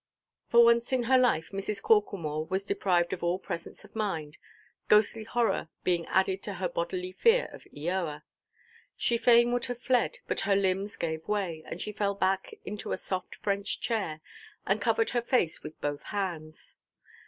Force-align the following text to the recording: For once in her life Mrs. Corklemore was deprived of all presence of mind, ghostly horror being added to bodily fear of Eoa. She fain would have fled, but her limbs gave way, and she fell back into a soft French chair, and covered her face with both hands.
For 0.49 0.63
once 0.63 0.91
in 0.91 1.03
her 1.03 1.17
life 1.19 1.51
Mrs. 1.51 1.79
Corklemore 1.79 2.49
was 2.49 2.65
deprived 2.65 3.13
of 3.13 3.21
all 3.23 3.37
presence 3.37 3.85
of 3.85 3.95
mind, 3.95 4.39
ghostly 4.87 5.25
horror 5.25 5.69
being 5.83 6.07
added 6.07 6.41
to 6.41 6.71
bodily 6.73 7.11
fear 7.11 7.47
of 7.53 7.65
Eoa. 7.65 8.23
She 8.97 9.15
fain 9.15 9.51
would 9.53 9.65
have 9.65 9.77
fled, 9.77 10.17
but 10.27 10.39
her 10.39 10.55
limbs 10.55 10.97
gave 10.97 11.27
way, 11.27 11.61
and 11.67 11.79
she 11.79 11.91
fell 11.91 12.15
back 12.15 12.51
into 12.65 12.91
a 12.91 12.97
soft 12.97 13.35
French 13.35 13.79
chair, 13.79 14.21
and 14.65 14.81
covered 14.81 15.11
her 15.11 15.21
face 15.21 15.61
with 15.61 15.79
both 15.81 16.01
hands. 16.05 16.77